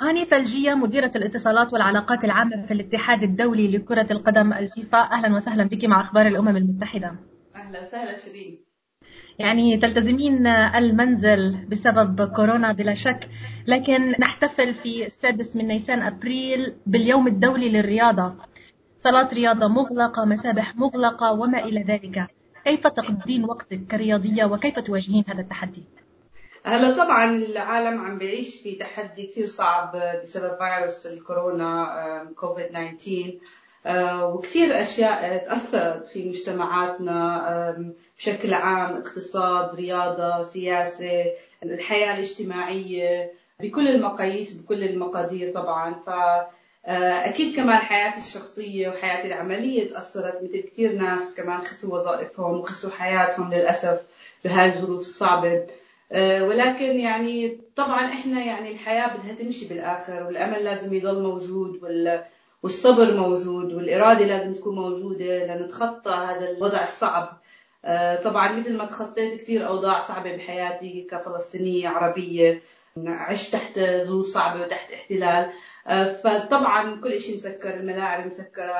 هاني 0.00 0.24
ثلجية 0.24 0.74
مديرة 0.74 1.10
الاتصالات 1.16 1.72
والعلاقات 1.72 2.24
العامة 2.24 2.66
في 2.66 2.74
الاتحاد 2.74 3.22
الدولي 3.22 3.68
لكرة 3.68 4.06
القدم 4.10 4.52
الفيفا. 4.52 4.98
أهلا 4.98 5.36
وسهلا 5.36 5.64
بك 5.64 5.84
مع 5.84 6.00
أخبار 6.00 6.26
الأمم 6.26 6.56
المتحدة. 6.56 7.14
أهلا 7.56 7.80
وسهلا 7.80 8.16
شيرين. 8.16 8.58
يعني 9.38 9.76
تلتزمين 9.76 10.46
المنزل 10.46 11.56
بسبب 11.68 12.24
كورونا 12.24 12.72
بلا 12.72 12.94
شك 12.94 13.28
لكن 13.66 14.10
نحتفل 14.10 14.74
في 14.74 15.06
السادس 15.06 15.56
من 15.56 15.66
نيسان 15.66 16.02
أبريل 16.02 16.74
باليوم 16.86 17.26
الدولي 17.26 17.68
للرياضة. 17.68 18.34
صلاة 18.98 19.28
رياضة 19.32 19.68
مغلقة 19.68 20.24
مسابح 20.24 20.76
مغلقة 20.76 21.32
وما 21.32 21.64
إلى 21.64 21.82
ذلك. 21.82 22.26
كيف 22.64 22.86
تقضين 22.86 23.44
وقتك 23.44 23.80
كرياضية 23.90 24.44
وكيف 24.44 24.78
تواجهين 24.78 25.24
هذا 25.28 25.40
التحدي؟ 25.40 25.82
هلا 26.68 26.94
طبعا 26.94 27.36
العالم 27.36 28.00
عم 28.00 28.18
بيعيش 28.18 28.60
في 28.62 28.74
تحدي 28.74 29.26
كثير 29.26 29.46
صعب 29.46 29.96
بسبب 30.22 30.56
فيروس 30.58 31.06
الكورونا 31.06 32.32
كوفيد 32.36 32.66
19 32.66 33.38
آه، 33.86 34.26
وكثير 34.26 34.82
أشياء 34.82 35.44
تأثرت 35.44 36.08
في 36.08 36.28
مجتمعاتنا 36.28 37.76
بشكل 38.18 38.54
عام 38.54 38.96
اقتصاد 38.96 39.74
رياضة 39.74 40.42
سياسة 40.42 41.24
الحياة 41.62 42.14
الاجتماعية 42.14 43.32
بكل 43.60 43.88
المقاييس 43.88 44.52
بكل 44.52 44.84
المقادير 44.84 45.52
طبعا. 45.52 45.94
ف 45.94 46.08
آه، 46.86 47.28
أكيد 47.28 47.56
كمان 47.56 47.78
حياتي 47.78 48.18
الشخصية 48.18 48.88
وحياتي 48.88 49.28
العملية 49.28 49.88
تأثرت 49.88 50.42
مثل 50.42 50.60
كثير 50.60 50.92
ناس 50.92 51.34
كمان 51.34 51.64
خسروا 51.64 51.98
وظائفهم 51.98 52.58
وخسروا 52.58 52.92
حياتهم 52.92 53.54
للأسف 53.54 54.00
بهاي 54.44 54.66
الظروف 54.66 55.00
الصعبة. 55.00 55.66
ولكن 56.16 57.00
يعني 57.00 57.60
طبعا 57.76 58.06
إحنا 58.06 58.44
يعني 58.44 58.72
الحياة 58.72 59.16
بدها 59.16 59.34
تمشي 59.34 59.68
بالآخر 59.68 60.22
والأمل 60.22 60.64
لازم 60.64 60.94
يضل 60.94 61.22
موجود 61.22 61.80
والصبر 62.62 63.14
موجود 63.14 63.72
والإرادة 63.72 64.24
لازم 64.24 64.54
تكون 64.54 64.74
موجودة 64.74 65.46
لنتخطى 65.46 66.10
هذا 66.10 66.50
الوضع 66.50 66.82
الصعب. 66.82 67.38
آه، 67.84 68.22
طبعا 68.22 68.52
مثل 68.52 68.76
ما 68.76 68.84
تخطيت 68.84 69.40
كثير 69.40 69.68
أوضاع 69.68 70.00
صعبة 70.00 70.36
بحياتي 70.36 71.06
كفلسطينية 71.10 71.88
عربية 71.88 72.62
عشت 73.06 73.52
تحت 73.52 73.80
ظروف 73.80 74.26
صعبة 74.26 74.60
وتحت 74.60 74.92
احتلال. 74.92 75.50
آه، 75.86 76.04
فطبعا 76.04 77.00
كل 77.00 77.20
شيء 77.20 77.36
مسكر 77.36 77.74
الملاعب 77.74 78.26
مسكرة 78.26 78.72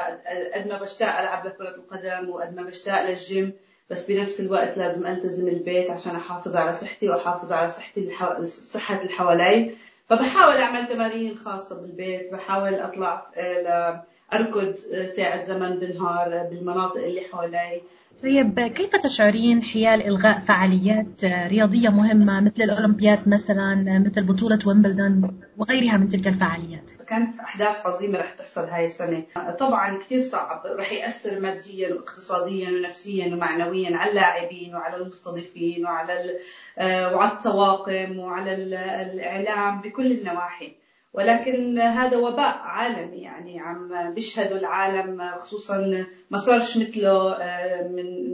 قد 0.54 0.66
ما 0.68 0.78
بشتاق 0.78 1.18
ألعب 1.18 1.46
لكرة 1.46 1.74
القدم 1.74 2.30
وقد 2.30 2.54
ما 2.54 2.62
بشتاق 2.62 3.08
للجيم. 3.08 3.52
بس 3.91 4.11
بنفس 4.11 4.41
الوقت 4.41 4.78
لازم 4.78 5.06
ألتزم 5.06 5.48
البيت 5.48 5.91
عشان 5.91 6.17
أحافظ 6.17 6.56
على 6.56 6.75
صحتي 6.75 7.08
وأحافظ 7.08 7.53
على 7.53 7.69
صحتي. 7.69 8.11
صحة 8.44 9.00
اللي 9.00 9.12
حوالي 9.12 9.75
فبحاول 10.08 10.56
أعمل 10.56 10.89
تمارين 10.89 11.36
خاصة 11.36 11.81
بالبيت 11.81 12.33
بحاول 12.33 12.75
أطلع 12.75 13.27
آه، 13.34 14.03
أركض 14.32 14.74
آه، 14.92 15.06
ساعة 15.06 15.42
زمن 15.42 15.78
بالنهار 15.78 16.48
بالمناطق 16.50 17.04
اللي 17.04 17.20
حوالي 17.20 17.80
طيب 18.22 18.60
كيف 18.60 18.96
تشعرين 18.96 19.62
حيال 19.62 20.06
إلغاء 20.06 20.38
فعاليات 20.38 21.24
رياضية 21.24 21.88
مهمة 21.88 22.40
مثل 22.40 22.62
الأولمبياد 22.62 23.28
مثلا 23.28 23.98
مثل 24.06 24.24
بطولة 24.24 24.58
ويمبلدون 24.66 25.40
وغيرها 25.56 25.96
من 25.96 26.08
تلك 26.08 26.26
الفعاليات؟ 26.28 26.92
كانت 27.08 27.40
أحداث 27.40 27.86
عظيمة 27.86 28.18
رح 28.18 28.30
تحصل 28.32 28.64
هاي 28.64 28.84
السنة. 28.84 29.22
طبعا 29.58 29.98
كثير 29.98 30.20
صعب. 30.20 30.62
رح 30.66 30.92
يأثر 30.92 31.40
ماديا 31.40 31.94
واقتصاديا 31.94 32.68
ونفسيا 32.70 33.34
ومعنويا 33.34 33.96
على 33.96 34.10
اللاعبين 34.10 34.74
وعلى 34.74 34.96
المستضيفين 34.96 35.86
وعلى 35.86 36.38
آه، 36.78 37.16
وعلى 37.16 37.32
الطواقم 37.32 38.18
وعلى 38.18 38.54
الإعلام 39.02 39.80
بكل 39.80 40.12
النواحي. 40.12 40.76
ولكن 41.12 41.78
هذا 41.78 42.16
وباء 42.16 42.58
عالمي 42.58 43.16
يعني 43.16 43.60
عم 43.60 44.14
بيشهدوا 44.14 44.58
العالم 44.58 45.30
خصوصا 45.36 46.04
ما 46.30 46.38
صارش 46.38 46.76
مثله 46.76 47.32
آه، 47.32 47.82
من 47.88 48.28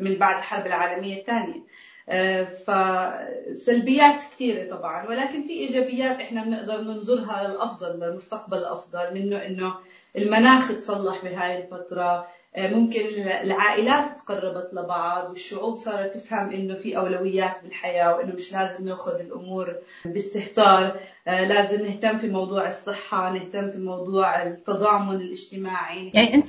من 0.00 0.18
بعد 0.18 0.36
الحرب 0.36 0.66
العالمية 0.66 1.16
الثانية. 1.20 1.60
آه، 2.08 2.44
فسلبيات 2.44 4.16
كثيرة 4.16 4.76
طبعا 4.76 5.08
ولكن 5.08 5.42
في 5.42 5.50
إيجابيات 5.52 6.20
إحنا 6.20 6.44
بنقدر 6.44 6.80
ننظرها 6.80 7.48
للأفضل 7.48 8.00
للمستقبل 8.00 8.58
الأفضل 8.58 9.14
منه 9.14 9.46
إنه 9.46 9.74
المناخ 10.18 10.68
تصلح 10.68 11.24
بهاي 11.24 11.58
الفترة. 11.58 12.26
ممكن 12.58 13.00
العائلات 13.44 14.18
تقربت 14.18 14.74
لبعض 14.74 15.28
والشعوب 15.28 15.76
صارت 15.76 16.14
تفهم 16.14 16.50
إنه 16.50 16.74
في 16.74 16.96
أولويات 16.96 17.62
بالحياة 17.62 18.16
وإنه 18.16 18.34
مش 18.34 18.52
لازم 18.52 18.84
ناخذ 18.84 19.20
الأمور 19.20 19.76
باستهتار. 20.04 20.96
آه، 21.28 21.44
لازم 21.44 21.86
نهتم 21.86 22.18
في 22.18 22.28
موضوع 22.28 22.66
الصحة 22.66 23.32
نهتم 23.32 23.70
في 23.70 23.78
موضوع 23.78 24.42
التضامن 24.42 25.14
الاجتماعي. 25.14 26.10
يعني 26.14 26.34
أنت 26.34 26.48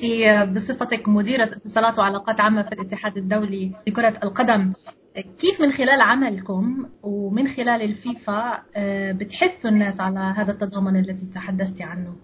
بصفتك 0.55 1.09
مديرة 1.09 1.43
اتصالات 1.43 1.99
وعلاقات 1.99 2.41
عامة 2.41 2.61
في 2.61 2.71
الاتحاد 2.71 3.17
الدولي 3.17 3.71
لكره 3.87 4.13
القدم 4.23 4.73
كيف 5.39 5.61
من 5.61 5.71
خلال 5.71 6.01
عملكم 6.01 6.89
ومن 7.03 7.47
خلال 7.47 7.81
الفيفا 7.81 8.63
آه، 8.75 9.11
بتحثوا 9.11 9.69
الناس 9.71 10.01
على 10.01 10.19
هذا 10.19 10.51
التضامن 10.51 10.99
الذي 10.99 11.25
تحدثتي 11.25 11.83
عنه؟ 11.83 12.15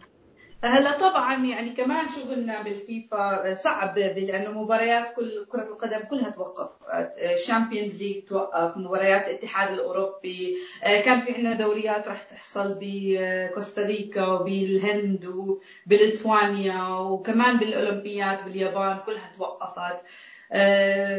هلا 0.64 0.98
طبعا 0.98 1.46
يعني 1.46 1.70
كمان 1.70 2.08
شغلنا 2.10 2.62
بالفيفا 2.62 3.54
صعب 3.54 3.98
لأنه 3.98 4.64
مباريات 4.64 5.16
كل 5.16 5.46
كرة 5.50 5.62
القدم 5.64 6.00
كلها 6.10 6.30
توقفت 6.30 7.18
ال 7.34 7.41
Champions 7.41 8.02
League 8.04 8.24
توقف 8.24 8.78
مباريات 8.78 9.28
الاتحاد 9.28 9.74
الأوروبي. 9.74 10.58
كان 10.82 11.20
في 11.20 11.34
عندنا 11.34 11.54
دوريات 11.54 12.08
راح 12.08 12.22
تحصل 12.24 12.78
بكوستاريكا 12.82 14.26
وبالهند 14.28 15.26
وبليتوانيا 15.26 16.88
وكمان 16.88 17.58
بالأولمبيات 17.58 18.44
باليابان 18.44 18.98
كلها 19.06 19.32
توقفت. 19.38 20.04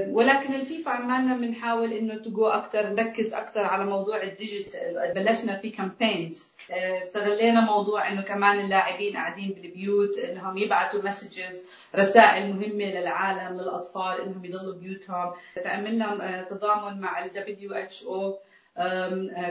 ولكن 0.09 0.55
الفيفا 0.55 0.91
عمالنا 0.91 1.37
بنحاول 1.37 1.93
إنه 1.93 2.15
to 2.15 2.47
أكثر 2.47 2.89
نركز 2.89 3.35
أكثر 3.35 3.61
على 3.61 3.85
موضوع 3.85 4.23
ال 4.23 4.33
digital. 4.33 5.13
بلشنا 5.15 5.57
في 5.57 5.71
campaigns 5.71 6.55
استغلينا 7.03 7.61
موضوع 7.61 8.09
إنه 8.09 8.23
كمان 8.23 8.61
اللاعبين 8.61 9.17
قاعدين 9.17 9.53
بالبيوت 9.63 10.19
إنهم 10.19 10.59
يبعثوا 10.59 11.03
messages 11.03 11.65
رسائل 11.97 12.53
مهمة 12.55 12.85
للعالم 12.85 13.57
للأطفال 13.57 14.21
إنهم 14.21 14.45
يضلوا 14.45 14.75
بيوتهم. 14.75 15.33
فعملنا 15.65 16.47
تضامن 16.51 17.01
مع 17.01 17.25
ال 17.25 17.31
WHO 17.31 18.35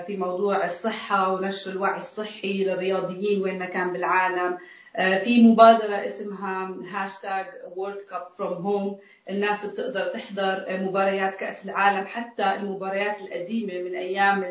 في 0.07 0.17
موضوع 0.17 0.65
الصحة 0.65 1.33
ونشر 1.33 1.71
الوعي 1.71 1.97
الصحي 1.97 2.63
للرياضيين 2.63 3.43
وين 3.43 3.59
ما 3.59 3.65
كان 3.65 3.93
بالعالم. 3.93 4.57
في 4.97 5.43
مبادرة 5.43 6.05
اسمها 6.05 6.75
hashtag 6.91 7.45
World 7.75 7.97
Cup 8.09 8.27
from 8.37 8.53
home 8.53 8.99
الناس 9.29 9.65
بتقدر 9.65 10.07
تحضر 10.07 10.65
مباريات 10.69 11.35
كأس 11.35 11.65
العالم 11.65 12.07
حتى 12.07 12.55
المباريات 12.55 13.21
القديمة 13.21 13.73
من 13.89 13.95
أيام 13.95 14.43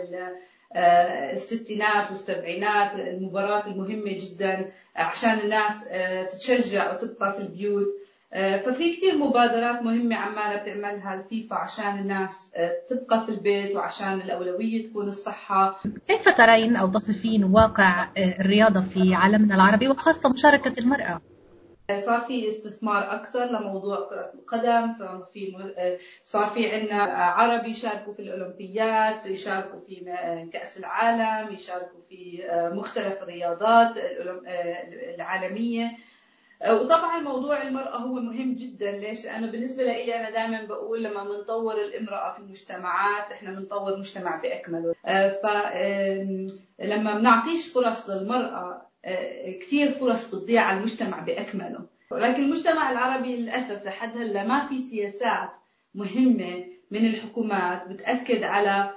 آه، 0.73 1.33
الستينات 1.33 2.11
والسبعينات 2.11 2.95
المباراة 3.01 3.67
المهمة 3.67 4.13
جدا 4.13 4.71
عشان 4.97 5.39
الناس 5.39 5.85
آه، 5.89 6.23
تتشجع 6.23 6.95
وتبقى 6.95 7.33
في 7.33 7.39
البيوت. 7.39 7.87
آه، 7.87 8.06
ففي 8.37 8.97
كتير 8.97 9.19
مبادرات 9.19 9.83
مهمة 9.83 10.17
عمالة 10.17 10.57
بتعملها 10.63 11.15
الفيفا 11.15 11.57
عشان 11.57 11.99
الناس 11.99 12.51
تبقى 12.89 13.21
في 13.27 13.29
البيت 13.29 13.77
وعشان 13.77 14.13
الأولوية 14.21 14.87
تكون 14.89 15.09
الصحة. 15.09 15.81
كيف 16.07 16.29
ترين 16.29 16.77
أو 16.77 16.89
تصفين 16.91 17.45
واقع 17.45 18.09
الرياضة 18.19 18.81
في 18.81 19.15
عالمنا 19.15 19.55
العربي 19.55 19.89
وخاصة 19.89 20.29
مشاركة 20.29 20.73
المرأة؟ 20.79 21.21
صار 22.07 22.21
في 22.21 22.49
استثمار 22.49 23.15
أكثر 23.15 23.45
لموضوع 23.45 24.09
كره 24.09 24.33
القدم 24.35 24.93
صار 24.99 25.27
في 25.35 25.57
صار 26.25 26.47
في 26.47 26.71
عندنا 26.75 27.03
عرب 27.13 27.67
يشاركوا 27.67 28.13
في 28.15 28.21
الأولمبيات 28.23 29.27
يشاركوا 29.27 29.81
في 29.87 30.05
كأس 30.53 30.79
العالم 30.79 31.55
يشاركوا 31.55 32.01
في 32.09 32.43
مختلف 32.73 33.23
الرياضات 33.23 33.95
العالمية. 35.15 35.91
وطبعا 36.71 37.21
موضوع 37.21 37.63
المرأة 37.63 37.97
هو 37.97 38.15
مهم 38.15 38.55
جدا. 38.55 38.91
ليش؟ 38.91 39.25
لأنه 39.25 39.51
بالنسبة 39.51 39.83
لي 39.83 40.17
أنا 40.17 40.31
دائما 40.31 40.65
بقول 40.65 41.05
لما 41.05 41.25
بنطور 41.25 41.75
الامرأة 41.75 42.33
في 42.33 42.39
المجتمعات 42.39 43.31
إحنا 43.33 43.51
بنطور 43.51 43.99
مجتمع 43.99 44.37
بأكمله 44.37 44.95
فلما 45.43 47.19
بنعطيش 47.19 47.73
فرص 47.73 48.11
للمرأة 48.11 48.87
كثير 49.63 49.91
فرص 49.91 50.35
بتضيع 50.35 50.63
على 50.63 50.79
المجتمع 50.79 51.21
بأكمله. 51.21 51.81
ولكن 52.11 52.43
المجتمع 52.43 52.91
العربي 52.91 53.37
للأسف 53.37 53.87
لحد 53.87 54.19
هلأ 54.19 54.45
ما 54.47 54.67
في 54.69 54.79
سياسات 54.79 55.51
مهمة 55.95 56.65
من 56.91 57.07
الحكومات 57.07 57.89
بتأكد 57.89 58.43
على 58.43 58.71
آه، 58.71 58.93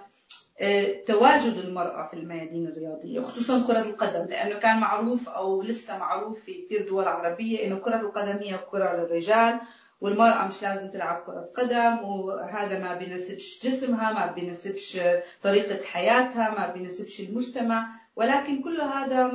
تواجد 1.08 1.58
المرأة 1.58 2.08
في 2.08 2.14
الميادين 2.14 2.68
الرياضية 2.68 3.20
وخصوصا 3.20 3.68
كرة 3.68 3.80
القدم 3.80 4.26
لأنه 4.26 4.60
كان 4.60 4.80
معروف 4.80 5.30
أو 5.30 5.62
لسه 5.62 5.98
معروف 5.98 6.40
في 6.40 6.62
كثير 6.66 6.88
دول 6.90 7.08
عربية 7.08 7.68
إنه 7.68 7.76
كرة 7.76 7.96
القدم 8.02 8.38
هي 8.38 8.58
كرة 8.72 8.96
للرجال 8.96 9.60
والمرأة 10.02 10.48
مش 10.48 10.62
لازم 10.64 10.90
تلعب 10.90 11.24
كرة 11.26 11.50
قدم 11.56 12.04
وهذا 12.04 12.80
ما 12.80 12.94
بيناسبش 12.96 13.60
جسمها 13.64 14.14
ما 14.14 14.26
بيناسبش 14.32 15.00
طريقة 15.44 15.84
حياتها 15.86 16.50
ما 16.60 16.74
بيناسبش 16.74 17.20
المجتمع. 17.20 17.88
ولكن 18.20 18.62
كل 18.62 18.82
هذا 18.82 19.32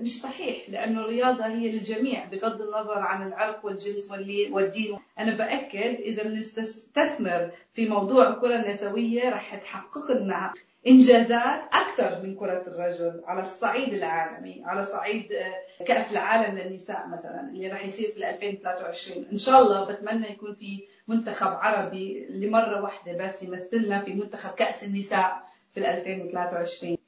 مش 0.00 0.20
صحيح 0.20 0.70
لأنه 0.70 1.00
الرياضة 1.00 1.46
هي 1.46 1.72
للجميع 1.72 2.24
بغض 2.24 2.62
النظر 2.62 2.98
عن 2.98 3.26
العرق 3.28 3.64
والجنس 3.64 4.10
والدين. 4.50 4.98
أنا 5.18 5.34
بأكد 5.34 6.00
إذا 6.00 6.22
بنستثمر 6.22 7.50
في 7.74 7.88
موضوع 7.88 8.28
الكرة 8.28 8.56
النسوية 8.56 9.30
رح 9.30 9.54
تحقق 9.54 10.12
لنا 10.12 10.52
إنجازات 10.86 11.60
أكثر 11.72 12.22
من 12.22 12.34
كرة 12.36 12.64
الرجل 12.66 13.22
على 13.24 13.40
الصعيد 13.40 13.94
العالمي 13.94 14.62
على 14.64 14.84
صعيد 14.84 15.32
آه، 15.32 15.84
كأس 15.84 16.12
العالم 16.12 16.58
للنساء 16.58 17.08
مثلا 17.08 17.40
اللي 17.40 17.68
راح 17.68 17.84
يصير 17.84 18.08
في 18.08 18.30
2023 18.30 19.26
إن 19.32 19.38
شاء 19.38 19.62
الله 19.62 19.84
بتمنى 19.84 20.30
يكون 20.30 20.54
في 20.54 20.84
منتخب 21.08 21.52
عربي 21.52 22.26
لمرة 22.30 22.82
واحدة 22.82 23.24
بس 23.24 23.42
يمثلنا 23.42 23.98
في 23.98 24.14
منتخب 24.14 24.54
كأس 24.54 24.84
النساء 24.84 25.42
في 25.74 25.90
2023 25.90 27.01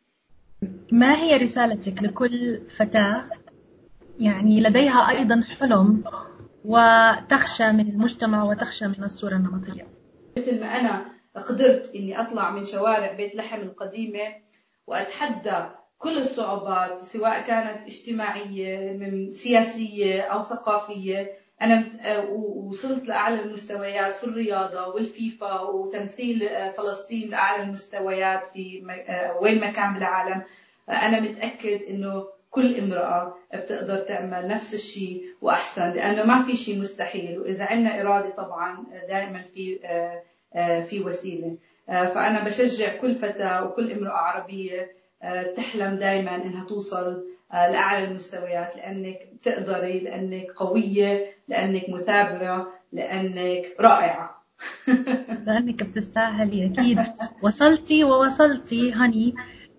ما 0.95 1.15
هي 1.15 1.37
رسالتك 1.37 2.03
لكل 2.03 2.61
فتاة؟ 2.77 3.25
يعني 4.19 4.61
لديها 4.61 5.11
أيضا 5.11 5.43
حلم 5.59 6.05
وتخشى 6.65 7.73
من 7.73 7.89
المجتمع 7.89 8.45
وتخشى 8.45 8.87
من 8.87 9.05
الصورة 9.05 9.35
النمطية. 9.35 9.87
مثل 10.39 10.61
ما 10.61 10.67
أنا 10.67 11.05
قدرت 11.35 11.93
إني 11.95 12.21
أطلع 12.21 12.51
من 12.51 12.65
شوارع 12.65 13.13
بيت 13.13 13.35
لحم 13.35 13.61
القديمة 13.61 14.21
وأتحدى 14.87 15.65
كل 15.99 16.19
الصعوبات 16.19 17.01
سواء 17.01 17.47
كانت 17.47 17.87
اجتماعية 17.87 18.93
من 18.93 19.29
سياسية 19.29 20.23
أو 20.23 20.43
ثقافية. 20.43 21.33
أنا 21.63 21.89
وصلت 22.69 23.09
لأعلى 23.09 23.43
المستويات 23.43 24.17
في 24.17 24.25
الرياضة 24.25 24.89
والفيفا 24.89 25.61
وتمثيل 25.61 26.49
فلسطين 26.77 27.31
لأعلى 27.31 27.63
المستويات 27.63 28.47
في 28.47 28.83
وين 29.41 29.61
ما 29.61 29.71
كان 29.71 29.95
بالعالم. 29.95 30.43
أنا 30.89 31.21
متأكد 31.21 31.83
إنه 31.83 32.27
كل 32.51 32.77
امرأة 32.77 33.35
بتقدر 33.55 33.99
تعمل 33.99 34.49
نفس 34.49 34.75
الشيء 34.75 35.25
وأحسن 35.41 35.93
لأنه 35.93 36.25
ما 36.25 36.43
في 36.43 36.57
شيء 36.57 36.81
مستحيل 36.81 37.39
وإذا 37.39 37.65
عندنا 37.65 38.01
إرادة 38.01 38.31
طبعا 38.31 38.85
دائما 39.09 39.43
في 39.55 39.79
آه، 40.55 40.81
في 40.81 41.01
وسيلة. 41.01 41.57
آه، 41.89 42.05
فأنا 42.05 42.45
بشجع 42.45 42.97
كل 42.97 43.15
فتاة 43.15 43.65
وكل 43.65 43.93
امرأة 43.93 44.17
عربية 44.17 44.93
آه، 45.23 45.43
تحلم 45.43 45.95
دائما 45.95 46.35
إنها 46.35 46.65
توصل 46.65 47.25
لأعلى 47.53 48.05
المستويات 48.05 48.77
لأنك 48.77 49.29
بتقدري 49.33 50.01
لأنك 50.01 50.51
قوية 50.57 51.25
لأنك 51.49 51.89
مثابرة 51.89 52.73
لأنك 52.93 53.77
رائعة. 53.81 54.45
لأنك 55.47 55.83
بتستاهلي 55.83 56.67
أكيد. 56.67 57.01
وصلتي 57.43 58.05
ووصلتي 58.05 58.93
هني. 58.93 59.35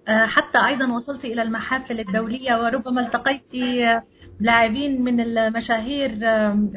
حتى 0.08 0.66
أيضا 0.68 0.94
وصلتي 0.94 1.34
إلى 1.34 1.42
المحافل 1.42 2.00
الدولية 2.00 2.64
وربما 2.64 3.02
التقيتي 3.02 4.02
لاعبين 4.40 5.04
من 5.04 5.20
المشاهير 5.20 6.20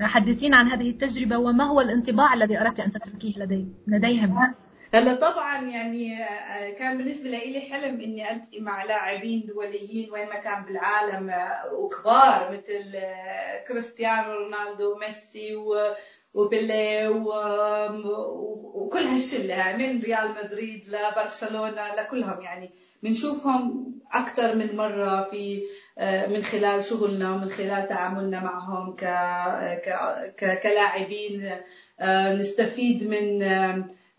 حدثينا 0.01 0.57
عن 0.57 0.67
هذه 0.67 0.91
التجربة 0.91 1.39
وما 1.39 1.65
هو 1.65 1.81
الانطباع 1.81 2.35
الذي 2.35 2.61
أردت 2.61 2.81
أن 2.81 2.91
تتركيه 2.91 3.39
لدي 3.39 3.69
لديهم؟ 3.87 4.55
هلا 4.95 5.15
طبعا 5.15 5.65
يعني 5.65 6.25
آه، 6.25 6.71
كان 6.71 6.99
بالنسبة 6.99 7.31
لي 7.31 7.61
حلم 7.61 8.01
إني 8.01 8.33
ألتقي 8.33 8.61
مع 8.61 8.85
لاعبين 8.85 9.47
دوليين 9.47 10.13
وين 10.13 10.29
ما 10.29 10.41
كان 10.41 10.65
بالعالم 10.65 11.31
آه، 11.31 11.73
وكبار 11.73 12.53
مثل 12.53 12.97
آه، 12.97 13.65
كريستيانو 13.69 14.33
رونالدو 14.33 14.95
وميسي 14.95 15.57
وبيلي 16.39 17.09
وكل 18.75 18.99
هالشلة 18.99 19.77
من 19.77 20.03
ريال 20.03 20.35
مدريد 20.45 20.85
لبرشلونة 20.89 21.95
لكلهم 21.95 22.41
يعني. 22.41 22.71
بنشوفهم 23.03 23.95
أكثر 24.13 24.55
من 24.57 24.77
مرة 24.77 25.29
في 25.31 25.63
آه، 25.99 26.27
من 26.27 26.43
خلال 26.43 26.85
شغلنا 26.85 27.33
ومن 27.33 27.51
خلال 27.51 27.87
تعاملنا 27.87 28.41
معهم 28.41 28.97
كلاعبين 30.63 31.61
آه، 32.01 32.33
نستفيد 32.33 33.05
من 33.05 33.43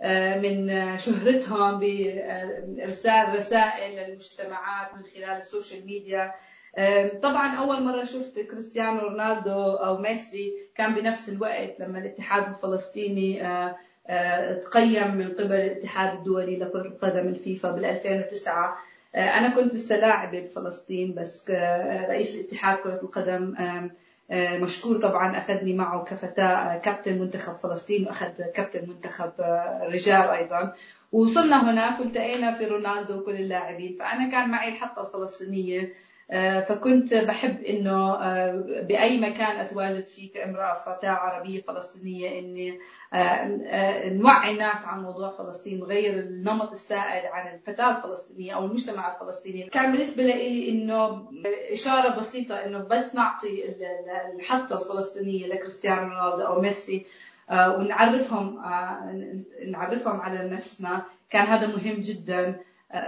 آه، 0.01 0.36
من 0.36 0.68
شهرتهم 0.98 1.80
بارسال 1.80 3.36
رسائل 3.36 3.95
للمجتمعات 3.95 4.94
من 4.94 5.04
خلال 5.04 5.38
ال 5.38 5.44
social 5.44 5.86
media. 5.86 6.31
طبعا 7.21 7.56
أول 7.56 7.83
مرة 7.83 8.04
شفت 8.04 8.39
كريستيانو 8.39 9.00
رونالدو 9.00 9.71
أو 9.74 9.98
ميسي 9.98 10.54
كان 10.75 10.95
بنفس 10.95 11.30
الوقت 11.30 11.80
لما 11.80 12.00
الاتحاد 12.00 12.50
الفلسطيني 12.50 13.39
تقيم 14.63 15.16
من 15.16 15.31
قبل 15.33 15.54
الاتحاد 15.56 16.18
الدولي 16.18 16.57
لكرة 16.57 16.81
القدم 16.88 17.27
الفيفا 17.27 17.71
بال 17.71 17.86
2009 17.86 18.77
آه، 19.16 19.19
أنا 19.19 19.56
كنت 19.56 19.74
لسه 19.74 19.98
لاعبة 19.98 20.39
بفلسطين 20.39 21.13
بس 21.13 21.50
رئيس 22.10 22.36
الاتحاد 22.36 22.77
كرة 22.77 23.00
القدم 23.04 23.56
مشكور 24.31 24.98
طبعا 24.98 25.38
أخذني 25.38 25.74
معه 25.74 26.04
كفتاة 26.04 26.77
كابتن 26.77 27.19
منتخب 27.19 27.54
فلسطين 27.54 28.07
وأخذ 28.07 28.44
كابتن 28.54 28.89
منتخب 28.89 29.31
رجال 29.81 30.30
أيضا. 30.30 30.74
ووصلنا 31.12 31.72
هناك 31.72 32.00
والتقينا 32.00 32.54
في 32.54 32.65
رونالدو 32.65 33.19
وكل 33.19 33.36
اللاعبين؟ 33.36 33.95
فأنا 34.00 34.31
كان 34.31 34.50
معي 34.50 34.69
الحطة 34.69 35.07
الفلسطينية 35.07 35.94
فكنت 36.67 37.13
بحب 37.13 37.63
إنه 37.63 38.17
بأي 38.81 39.19
مكان 39.19 39.59
أتواجد 39.59 40.03
فيه 40.03 40.31
كامرأة 40.31 40.73
فتاة 40.73 41.09
عربية 41.09 41.61
فلسطينية 41.61 42.39
إني 42.39 42.79
نوعي 44.19 44.51
الناس 44.51 44.85
عن 44.85 45.03
موضوع 45.03 45.31
فلسطين 45.31 45.79
نغير 45.79 46.13
النمط 46.19 46.71
السائد 46.71 47.25
عن 47.25 47.53
الفتاة 47.55 47.97
الفلسطينية 47.97 48.55
أو 48.55 48.65
المجتمع 48.65 49.15
الفلسطيني. 49.15 49.63
كان 49.63 49.91
بالنسبة 49.91 50.23
لي 50.23 50.69
إنه 50.69 51.31
إشارة 51.71 52.19
بسيطة 52.19 52.55
إنه 52.55 52.79
بس 52.79 53.15
نعطي 53.15 53.75
الحطه 54.35 54.81
الفلسطينية 54.81 55.47
لكريستيانو 55.47 56.01
رونالدو 56.01 56.45
أو 56.45 56.61
ميسي 56.61 57.05
ونعرفهم 57.51 58.61
نعرفهم 59.67 60.21
على 60.21 60.49
نفسنا. 60.49 61.05
كان 61.29 61.47
هذا 61.47 61.67
مهم 61.67 62.01
جدا 62.01 62.59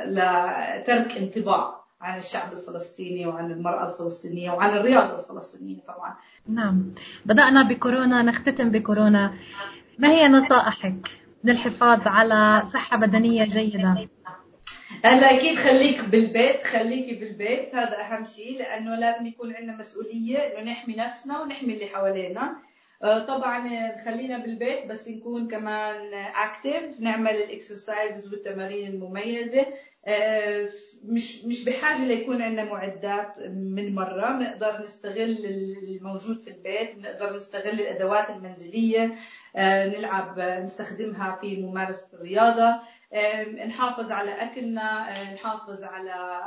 لترك 0.06 1.18
انطباع. 1.18 1.81
عن 2.02 2.18
الشعب 2.18 2.54
الفلسطيني 2.54 3.26
وعن 3.28 3.52
المرأة 3.52 3.92
الفلسطينية 3.92 4.52
وعن 4.52 4.70
الرياضة 4.70 5.20
الفلسطينية 5.20 5.80
طبعا. 5.88 6.16
نعم. 6.48 6.94
بدأنا 7.26 7.64
بكورونا 7.64 8.22
نختتم 8.22 8.70
بكورونا. 8.70 9.34
ما 10.00 10.10
هي 10.10 10.28
نصائحك 10.28 11.08
للحفاظ 11.44 12.00
على 12.06 12.64
صحة 12.66 12.98
بدنية 12.98 13.44
جيدة؟ 13.44 14.10
هلا 15.06 15.36
أكيد 15.38 15.56
خليك 15.58 16.06
بالبيت 16.06 16.64
خليكي 16.64 17.16
بالبيت. 17.16 17.76
هذا 17.76 18.02
أهم 18.02 18.26
شيء 18.26 18.60
لأنه 18.60 18.96
لازم 18.96 19.26
يكون 19.26 19.56
عندنا 19.56 19.78
مسؤولية 19.78 20.38
إنه 20.38 20.72
نحمي 20.72 20.96
نفسنا 20.96 21.42
ونحمي 21.42 21.74
اللي 21.74 21.88
حوالينا. 21.88 22.56
آه، 23.04 23.20
طبعا 23.20 23.70
خلينا 24.06 24.38
بالبيت 24.38 24.86
بس 24.86 25.08
نكون 25.08 25.48
كمان 25.48 26.14
active 26.14 27.00
نعمل 27.00 27.36
ال 27.36 27.46
exercises 27.46 28.34
والتمارين 28.34 28.92
المميزة. 28.92 29.66
مش 31.04 31.46
مش 31.46 31.64
بحاجة 31.66 32.06
ليكون 32.08 32.42
عندنا 32.42 32.64
معدات 32.64 33.40
من 33.40 33.96
مرة. 33.96 34.32
بنقدر 34.32 34.84
نستغل 34.84 35.46
الموجود 35.46 36.42
في 36.42 36.50
البيت 36.50 36.96
بنقدر 36.96 37.36
نستغل 37.36 37.80
الأدوات 37.82 38.30
المنزلية 38.30 39.14
آه، 39.56 39.88
نلعب 39.88 40.40
نستخدمها 40.40 41.36
في 41.42 41.62
ممارسة 41.62 42.08
الرياضة 42.14 42.80
نحافظ 43.68 44.12
على 44.12 44.32
أكلنا 44.44 45.14
نحافظ 45.34 45.84
على 45.84 46.42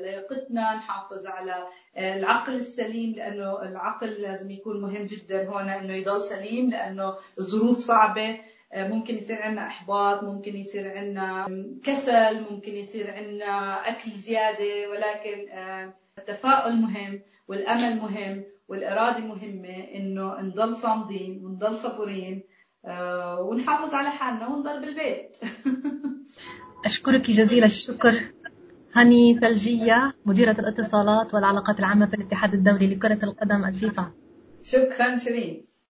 لياقتنا 0.00 0.74
نحافظ 0.76 1.26
على 1.26 1.66
العقل 1.98 2.54
السليم 2.54 3.12
لأنه 3.12 3.62
العقل 3.62 4.08
لازم 4.08 4.50
يكون 4.50 4.80
مهم 4.80 5.04
جدا 5.06 5.48
هون 5.48 5.68
إنه 5.68 5.94
يضل 5.94 6.22
سليم 6.22 6.70
لأنه 6.70 7.14
الظروف 7.38 7.78
صعبة. 7.78 8.38
ممكن 8.74 9.16
يصير 9.16 9.42
عندنا 9.42 9.66
إحباط 9.66 10.24
ممكن 10.24 10.56
يصير 10.56 10.98
عندنا 10.98 11.46
كسل 11.84 12.46
ممكن 12.50 12.74
يصير 12.74 13.10
عندنا 13.10 13.80
أكل 13.88 14.10
زيادة 14.10 14.90
ولكن 14.90 15.48
التفاؤل 16.18 16.76
مهم 16.76 17.20
والأمل 17.48 17.96
مهم 17.96 18.44
والإرادة 18.68 19.18
مهمة 19.18 19.84
إنه 19.94 20.40
نضل 20.40 20.76
صامدين 20.76 21.44
ونضل 21.44 21.74
صبورين 21.74 22.42
آه، 22.84 23.40
ونحافظ 23.40 23.94
على 23.94 24.10
حالنا 24.10 24.48
ونضل 24.48 24.80
بالبيت. 24.80 25.36
أشكرك 26.86 27.30
جزيل 27.30 27.64
الشكر. 27.64 28.32
هني 28.94 29.38
ثلجية 29.40 30.14
مديرة 30.26 30.56
الاتصالات 30.58 31.34
والعلاقات 31.34 31.78
العامة 31.78 32.06
في 32.06 32.14
الاتحاد 32.14 32.54
الدولي 32.54 32.94
لكرة 32.94 33.24
القدم 33.24 33.64
الفيفا. 33.64 34.12
شكرا 34.62 35.16
شيرين. 35.16 35.69